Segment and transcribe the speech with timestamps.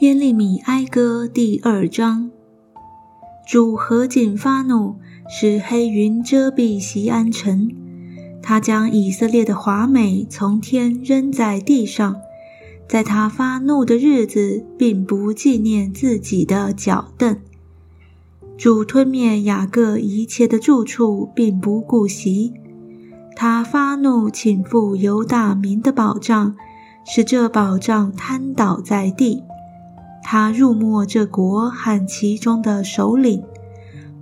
[0.00, 2.30] 耶利米哀歌第二章：
[3.46, 4.96] 主何竟发怒，
[5.28, 7.70] 使黑云遮蔽西安城。
[8.42, 12.16] 他将以色列的华美从天扔在地上，
[12.88, 17.38] 在他发怒的日子，并不纪念自己的脚凳。
[18.58, 22.52] 主吞灭雅各一切的住处，并不顾惜。
[23.36, 26.54] 他发怒倾覆犹大民的宝藏，
[27.04, 29.42] 使这宝藏瘫倒在地。
[30.22, 33.42] 他入没这国和其中的首领，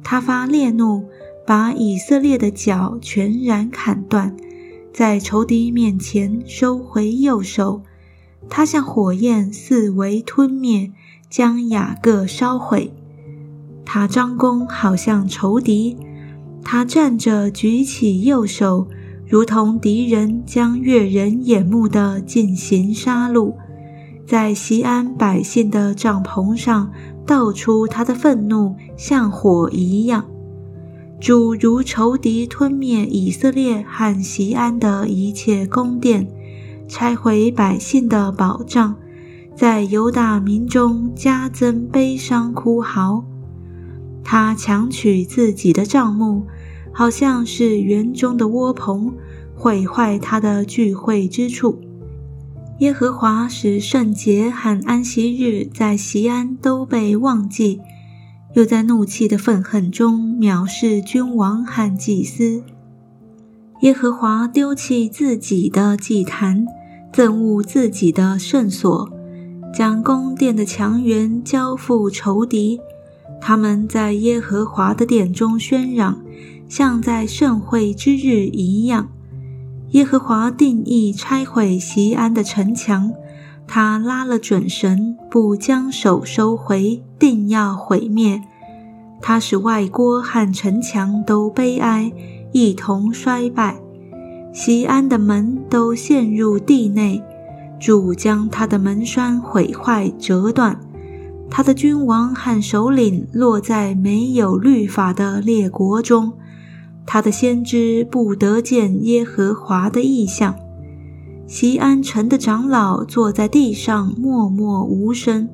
[0.03, 1.05] 他发烈怒，
[1.47, 4.35] 把以色列的脚全然砍断，
[4.93, 7.83] 在仇敌面前收回右手。
[8.49, 10.91] 他像火焰四围吞灭，
[11.31, 12.93] 将雅各烧毁。
[13.85, 15.97] 他张弓，好像仇敌；
[16.65, 18.89] 他站着举起右手，
[19.33, 23.55] 如同敌人将越人眼目的进行杀戮。
[24.27, 26.93] 在西安百姓的帐篷上
[27.25, 30.27] 倒出他的愤怒，像火一样。
[31.19, 36.29] 主如仇敌吞灭以色列和西安的一切宫殿，
[36.87, 38.95] 拆毁百姓的宝藏，
[39.57, 43.25] 在犹大民中加增悲伤哭嚎。
[44.23, 46.45] 他强取自己的帐幕，
[46.93, 49.13] 好像是园中的窝棚，
[49.55, 51.81] 毁坏他的聚会之处。
[52.79, 57.81] 耶和华使圣洁和安息日在西安都被忘记，
[58.55, 62.63] 又在怒气的愤恨中藐视君王和祭司。
[63.83, 66.67] 耶和华丢弃自己的祭坛，
[67.13, 69.11] 憎恶自己的圣所，
[69.73, 72.81] 将宫殿的墙垣交付仇敌。
[73.41, 76.21] 他们在耶和华的殿中喧嚷，
[76.73, 79.11] 像在盛会之日一样。
[79.91, 83.13] 耶和华定义拆毁西安的城墙，
[83.67, 88.41] 他拉了准绳，不将手收回，定要毁灭。
[89.21, 92.11] 他使外郭和城墙都悲哀，
[92.53, 93.79] 一同衰败。
[94.55, 97.23] 西安的门都陷入地内，
[97.79, 100.81] 主将他的门栓毁坏折断，
[101.51, 106.33] 他的君王和首领落在没有律法的列国中。
[107.07, 110.55] 他的先知不得见耶和华的异象。
[111.47, 115.49] 西安城的长老坐在地上默默无声，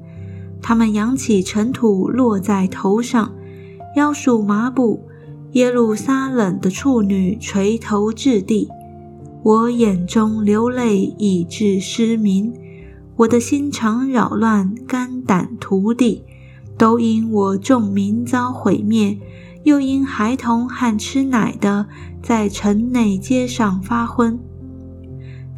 [0.63, 3.33] 他们扬起尘土落在头上，
[3.97, 5.03] 腰束麻布。
[5.53, 8.69] 耶路撒冷的处女垂头置地，
[9.43, 12.53] 我眼中流泪以致失明，
[13.17, 16.23] 我的心肠扰乱，肝胆涂地，
[16.77, 19.19] 都因我众民遭毁灭。
[19.69, 21.87] 又因孩童和吃奶的
[22.23, 24.39] 在城内街上发昏，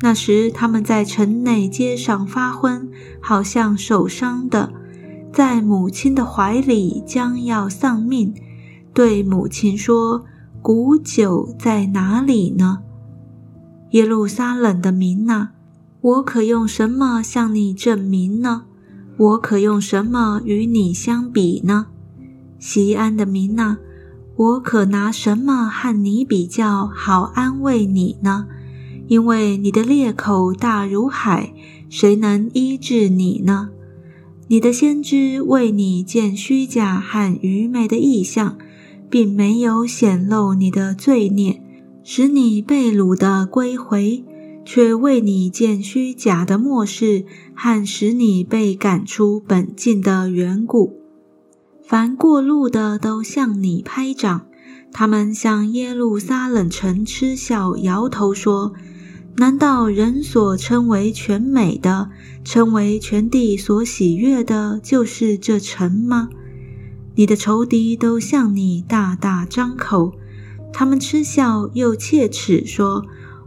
[0.01, 2.91] 那时他们在城内街上发昏，
[3.23, 4.73] 好像受伤的，
[5.33, 8.35] 在母亲的怀里将要丧命，
[8.93, 10.25] 对母亲说
[10.61, 12.81] ：“古酒在哪里呢？”
[13.93, 15.51] 耶路撒冷的民呐，
[16.01, 18.65] 我可用什么向你证明呢？
[19.17, 21.87] 我可用什么与你相比呢？
[22.59, 23.79] 西安的民呐！
[24.41, 28.47] 我可拿什么和你比较好安慰你呢？
[29.07, 31.53] 因为你的裂口大如海，
[31.91, 33.69] 谁能医治你呢？
[34.49, 38.57] 你的先知为你见虚假和愚昧的意象，
[39.11, 41.63] 并没有显露你的罪孽，
[42.03, 44.25] 使你被掳的归回，
[44.65, 51.00] 却为你见虚假的末世和使你被赶出本境的缘故。
[51.91, 54.47] 凡过路的都向你拍掌，
[54.93, 58.75] 他们向耶路撒冷城嗤笑，摇头说
[59.39, 62.11] ：“难道人所称为全美的，
[62.45, 66.29] 称为全地所喜悦的，就是这城吗？”
[67.17, 70.13] 你的仇敌都向你大大张口，
[70.73, 73.05] 他们嗤笑又切齿说：“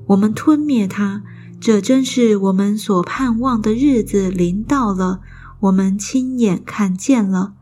[0.07, 1.23] 我们吞灭他，
[1.61, 5.21] 这真是我们所盼望的日子临到了，
[5.61, 7.53] 我们亲眼看见了。”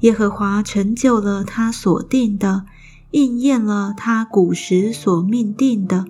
[0.00, 2.64] 耶和华成就了他所定的，
[3.10, 6.06] 应验了他古时所命定的。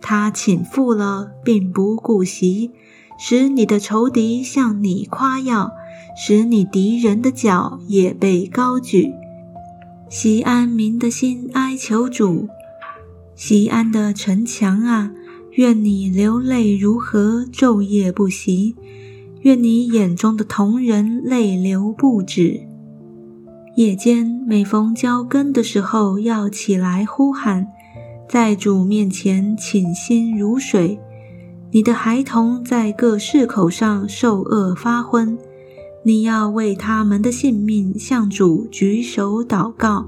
[0.00, 2.70] 他倾覆了，并不顾惜，
[3.18, 5.72] 使你的仇敌向你夸耀，
[6.14, 9.12] 使你敌人的脚也被高举。
[10.10, 12.48] 西安民的心哀求主，
[13.34, 15.10] 西安的城墙啊，
[15.52, 18.74] 愿你流泪如何，昼夜不息；
[19.40, 22.68] 愿你眼中的同人泪流不止。
[23.76, 27.66] 夜间每逢交更的时候，要起来呼喊，
[28.28, 31.00] 在主面前倾心如水。
[31.72, 35.36] 你的孩童在各市口上受饿发昏，
[36.04, 40.06] 你要为他们的性命向主举手祷告。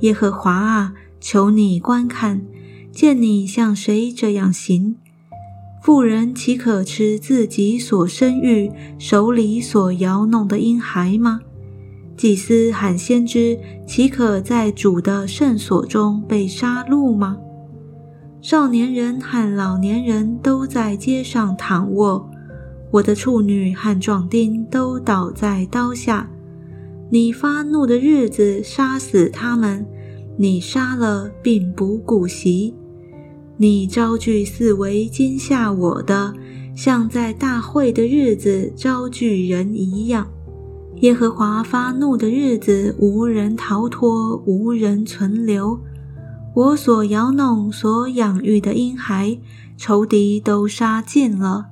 [0.00, 2.42] 耶和华啊，求你观看，
[2.92, 4.94] 见你像谁这样行？
[5.82, 8.70] 妇人岂可吃自己所生育、
[9.00, 11.40] 手里所摇弄的婴孩吗？
[12.18, 13.56] 祭司喊先知
[13.86, 17.38] 岂可在主的圣所中被杀戮吗？
[18.40, 22.28] 少年人和老年人都在街上躺卧，
[22.90, 26.28] 我的处女和壮丁都倒在刀下。
[27.08, 29.86] 你发怒的日子杀死他们，
[30.36, 32.74] 你杀了并不顾惜。
[33.56, 36.34] 你招聚四围惊吓我的，
[36.74, 40.28] 像在大会的日子招聚人一样。
[41.00, 45.78] 耶和华发怒的日子，无人逃脱，无人存留。
[46.54, 49.38] 我所摇弄、所养育的婴孩，
[49.76, 51.66] 仇敌都杀尽了。